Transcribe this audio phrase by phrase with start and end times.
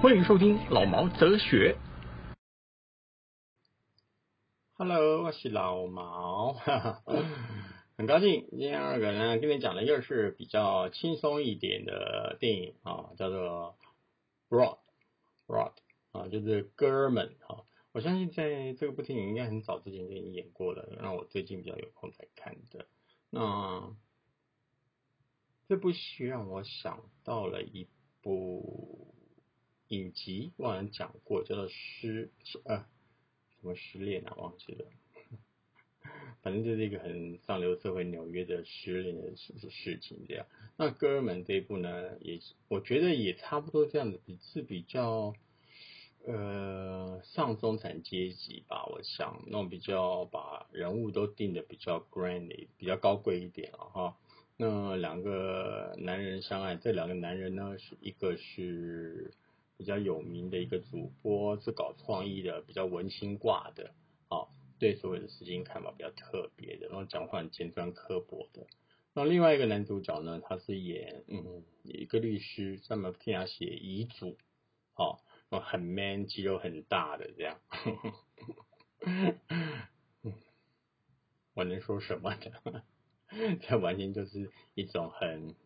[0.00, 1.76] 欢迎收听老毛哲学。
[4.84, 7.04] Hello，我是老毛，哈哈，
[7.96, 13.78] 很高兴今天二个呢跟你讲的又是比较轻松一点的电影啊，叫做
[14.50, 15.74] Rod，Rod
[16.10, 17.62] 啊，就是哥们啊。
[17.92, 22.86] 我相信在这个部电影应该很早之前就已经演过了，让我最近比较有空才看的。
[23.30, 23.94] 那
[25.68, 27.86] 这部戏让我想到了一
[28.20, 29.14] 部。
[29.88, 32.32] 影集忘了讲过，叫做诗
[32.64, 32.86] 呃
[33.62, 34.84] 什么失恋啊，忘记了。
[36.42, 40.44] 反正就是一个很上流社会纽约的失恋的事事情这样。
[40.76, 45.32] 那哥们这一部呢，也我觉得也差不多这样子，比是比较
[46.26, 48.84] 呃上中产阶级吧。
[48.86, 54.16] 我想那比较把人物都定的比较 grand，比较高贵一点啊哈。
[54.56, 59.32] 那两个男人相爱，这两个男人呢是一个是。
[59.82, 63.92] 比较有名的一个主播是搞创意的，比较文青挂的，
[64.28, 64.46] 啊，
[64.78, 68.64] 对所有的事情看法比较特别的，然后讲话很尖酸刻薄的。
[69.12, 74.36] 那另外一个男主角呢，他是演嗯一个律师，专门替他写遗嘱，
[74.94, 75.18] 哦，
[75.50, 77.58] 很 man，肌肉很大的这样。
[81.54, 82.84] 我能说什么呢？
[83.62, 85.56] 这完全就是一种很。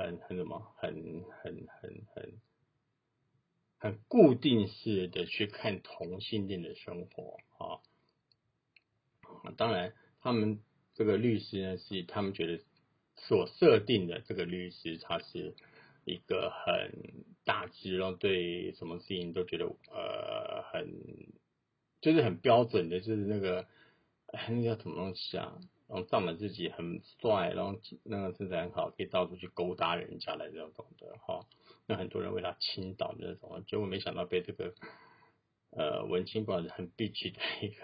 [0.00, 2.40] 很很什么，很很很很
[3.78, 7.80] 很固定式的去看同性恋的生活啊。
[9.56, 10.60] 当然，他们
[10.94, 12.62] 这个律师呢，是他们觉得
[13.16, 15.54] 所设定的这个律师，他是
[16.04, 21.32] 一个很大只，然后对什么事情都觉得呃很
[22.00, 23.66] 就是很标准的，就是那个
[24.32, 25.58] 那叫什么东西啊？
[25.92, 31.44] 然后仗着自己很帅，然后那个身材很好，可以到处去勾搭人家的这种的哈。
[31.88, 34.72] 那很多人为他倾倒的那种，结果没想到被这个
[35.72, 37.82] 呃文青馆很憋屈的一个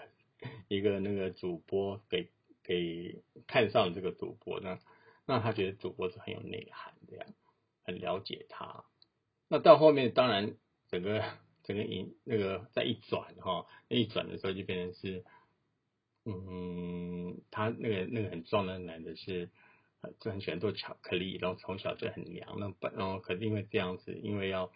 [0.69, 2.29] 一个那个主播给
[2.63, 4.79] 给看上了这个主播呢。
[5.25, 7.25] 那他觉得主播是很有内涵的呀，
[7.83, 8.85] 很了解他。
[9.49, 10.55] 那到后面当然
[10.89, 11.25] 整个
[11.65, 15.25] 整个影那个再一转哈，那一转的时候就变成是。
[16.29, 19.49] 嗯，他那个那个很壮的男的是，
[20.19, 24.69] 就很喜欢做巧克力，然后从小就很娘，那本然后可是因为这样子，因为要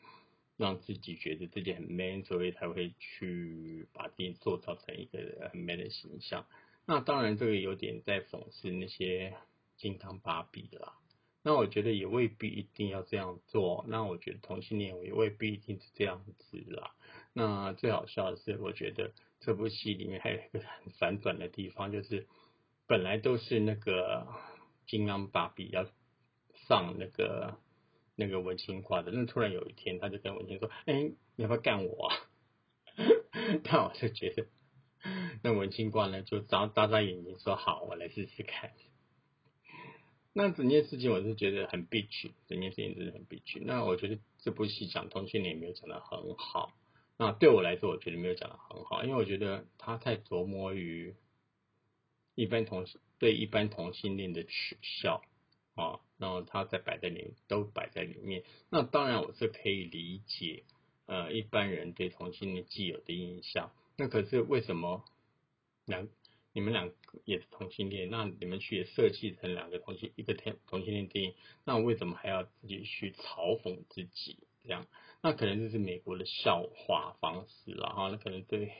[0.56, 6.46] 让自己觉得自己很 man，所以才会去把自己塑造成一个很 man 的形象。
[6.86, 9.36] 那当然这个有点在讽刺那些
[9.76, 10.94] 金刚芭比啦。
[11.44, 13.86] 那我觉得也未必一定要这样做。
[13.88, 16.92] 那我觉得同性恋也未必一定是这样子啦。
[17.34, 19.12] 那最好笑的是，我觉得。
[19.44, 22.28] 这部戏里面还有一个很反转的地方，就是
[22.86, 24.28] 本来都是那个
[24.86, 25.88] 金刚芭比要
[26.68, 27.58] 上那个
[28.16, 30.94] 那个文青挂的，那突然有一天他就跟文青说：“哎，
[31.36, 32.16] 你要不要干我？”啊？”
[33.66, 34.46] 但我就觉得
[35.42, 38.74] 那文青挂呢就眨眨眨眼睛说：“好，我来试试看。”
[40.34, 43.60] 那整件事情我是觉得很悲剧，整件事情真的很悲剧。
[43.60, 46.72] 那我觉得这部戏讲同性恋没有讲的很好。
[47.18, 51.14] 那对我来说，我觉得没有讲的很好，因为我觉得他太琢磨于
[52.34, 52.88] 一般同
[53.20, 55.22] 对一般同性恋的取笑
[55.76, 58.44] 啊，然后他在摆在里都摆在里面。
[58.70, 60.64] 那当然我是可以理解，
[61.06, 63.72] 呃，一般人对同性恋既有的印象。
[63.98, 65.04] 那可是为什么
[65.86, 66.08] 两
[66.54, 66.96] 你们两个
[67.26, 74.86] 也是同性恋，那你们去设计成两个同性一个同同性恋电影，那为什么还要自己去嘲讽自己这样？
[75.22, 78.74] 那可能就是美国的笑话方式了哈，那可能对，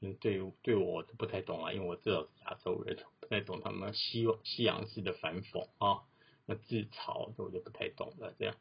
[0.00, 6.02] 嗯对对我不太懂啊，因为我至少是亚洲人，不太懂他们西西洋式的反讽啊，
[6.44, 8.56] 那自嘲我就不太懂了这样。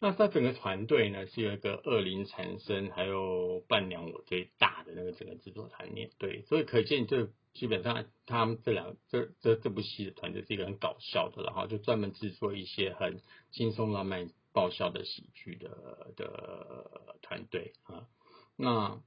[0.00, 5.88] 那他整个团队呢是有一个恶灵缠身，还有伴娘我最大的那个整个制作团
[6.18, 13.20] 队，所以可见这基本上他们这两这这这部戏的团队是一个很搞笑的，然后就专门制作一些很
[13.50, 14.28] 轻松浪漫。
[14.52, 18.08] 爆笑的喜剧的的团队啊，
[18.56, 19.02] 那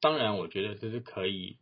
[0.00, 1.58] 当然我觉得这是可以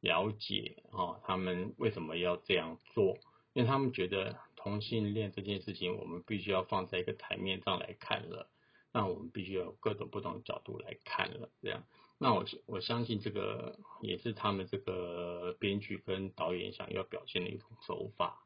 [0.00, 3.16] 了解啊，他们为什么要这样做？
[3.54, 8.50] 因为他们觉得同性恋这件事情，我们必须要放在一个台面上来看了。
[8.92, 11.84] 那我们必须有各种不同的角度来看了，这样。
[12.18, 18.44] 那我我相信这个也是他们这个编剧跟导演想要表现的一种手法。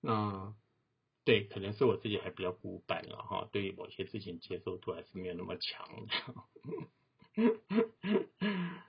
[0.00, 0.54] 那
[1.24, 5.88] 对，可能是我自己还比较古板了哈，对于某些事情接受度还是没有那么强。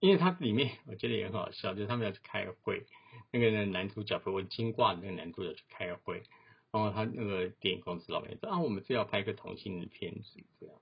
[0.00, 2.84] 因为它里面我觉得也很好笑，就是他们要去开个会，
[3.32, 6.22] 那个男主角我金挂的那个男主角去开会，
[6.70, 10.76] 然后他那个电影公司老板说啊，我们是要拍一个同性的片子这样，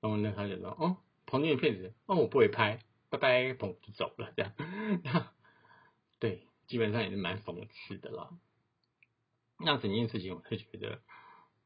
[0.00, 0.96] 然后呢他就说哦。
[1.30, 2.80] 同性的片子，哦，我不会拍，
[3.10, 4.54] 拜拜，捧就走了，这样，
[6.18, 8.30] 对，基本上也是蛮讽刺的啦。
[9.58, 11.02] 那整件事情，我是觉得，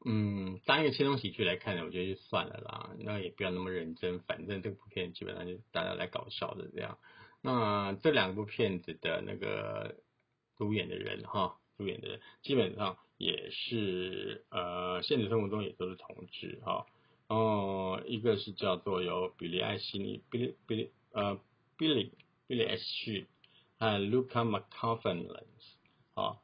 [0.03, 6.99] 嗯，当一个轻松喜剧来看呢，我觉得就算了啦，那也不要那么认真，反正这部片基本上就大家来搞笑的这样。
[7.39, 9.95] 那这两部片子的那个
[10.63, 16.85] 主演的人哈，主演的人基本上也是呃，现实生活中也都是同志哈。
[17.27, 21.37] 哦，一个是叫做有比利艾希尼，比利比利呃
[21.77, 22.11] ，Billy
[22.47, 23.27] Billy H，
[23.77, 25.27] 还有 Luca m c c o f f i n
[26.13, 26.37] 啊，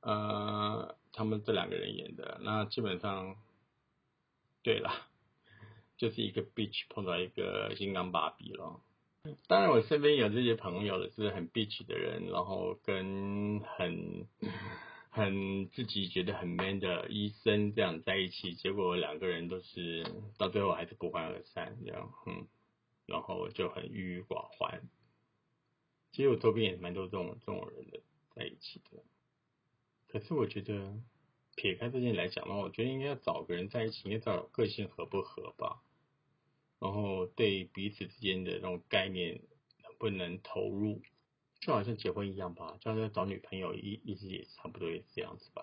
[0.00, 3.36] 呃，他们这两个人演的，那基本上，
[4.64, 4.90] 对了，
[5.96, 8.80] 就是一个 Beach 碰到一个金刚芭比了。
[9.46, 14.26] 当然，我身边有这些朋友是很 bitch 的人，然后跟很。
[15.16, 20.04] 很自己觉得很 man 的医生这样在一起，结果两个人都是
[20.36, 22.48] 到最后还是不欢而散这样，嗯，
[23.06, 24.82] 然后就很郁郁寡欢。
[26.10, 28.00] 其实我周边也蛮多这种这种人的
[28.34, 29.04] 在一起的，
[30.08, 30.94] 可是我觉得
[31.54, 35.80] 撇开这件来讲的话，我觉得应该要找个人在一起，应该找个性合不合吧，
[36.84, 39.40] 然后对彼此之间的那种概念
[39.82, 41.00] 能不能投入。
[41.60, 45.62] 就好像结婚一样吧，就好像找女朋友一一直也差不多也是这样子吧，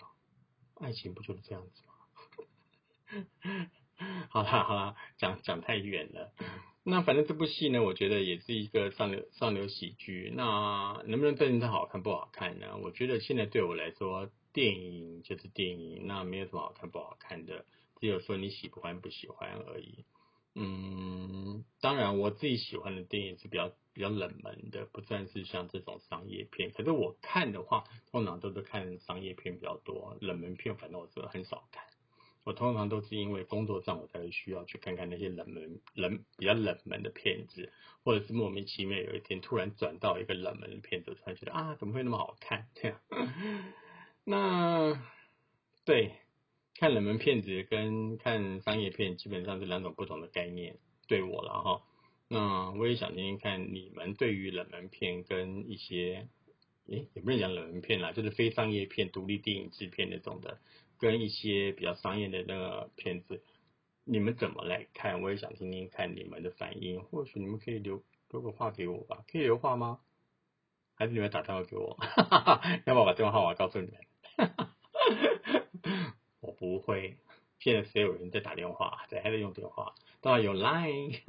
[0.79, 3.69] 爱情不就是这样子吗？
[4.31, 6.33] 好啦好啦，讲讲太远了。
[6.83, 10.33] 那反正这部戏呢，我觉得也是一个上流上流喜剧。
[10.35, 12.77] 那能不能真的好看不好看呢？
[12.81, 17.63] 我觉得现在对我来说，电影就是电影，那没有什么好看不好看的，
[18.00, 20.03] 只有说你喜欢不喜欢而已。
[20.56, 23.71] 嗯，当然我自己喜欢的电影是比较。
[23.94, 26.71] 比较冷门的，不算是像这种商业片。
[26.71, 31.83] 可是我看的话，通常都是看商业片比较多，冷门片反正我是很少看。
[32.45, 37.69] 我通常都是因为工作上我才会需要去看看那些冷门、冷比较冷门的片子，
[38.06, 42.69] 或者是莫名其妙有一天突然转到一个冷门的片子，突然觉得啊，怎么会那么好看？
[42.75, 42.97] 这样。
[44.24, 45.04] 那
[45.83, 46.13] 对
[46.81, 51.83] 看冷门片子跟看商业片基本上是两种不同的概念，对我了哈。
[52.28, 56.28] 那我也想听听看你们对于冷门片跟一些，
[56.88, 60.57] 诶，也不能讲冷门片啦，就是非商业片、独立电影制片那种的，
[60.98, 63.44] 跟一些比较商业的那个片子，
[64.04, 65.22] 你们怎么来看？
[65.22, 67.04] 我也想听听看你们的反应。
[67.04, 68.01] 或许你们可以留
[68.31, 69.24] 留个话给我吧？
[69.31, 70.00] 可以留话吗？
[70.95, 71.94] 还是你们打电话给我？
[71.94, 72.24] 哈
[72.57, 74.01] 哈要不我把电话号码告诉你们？
[74.36, 74.48] 哈
[75.45, 75.61] 哈
[76.81, 77.18] 会。
[77.60, 79.06] 现在谁有人在打电话？
[79.10, 79.94] 谁还在用电话？
[80.19, 81.19] 当然有 Line。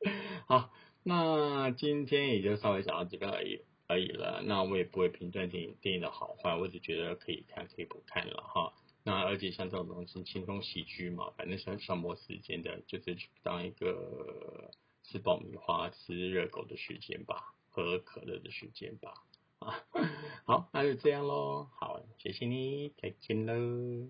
[0.48, 0.72] 好，
[1.02, 4.42] 那今天也就稍微讲到这个而已而已了。
[4.44, 8.72] 那我也不会评断电影电影的好坏，我只觉得可以看可以不看了哈。
[9.04, 14.70] 那而且像这种东西轻松喜剧嘛，反正消消磨时间的，就是当一个
[15.02, 19.12] 吃爆米花、吃热狗的时间吧，喝可乐的时间吧。
[19.58, 19.84] 啊，
[20.46, 21.68] 好，那就这样喽。
[21.78, 24.08] 好，谢谢你，再见喽。